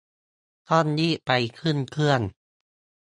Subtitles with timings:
[0.69, 2.21] ต้องรีบไปขึ้นเครื่อง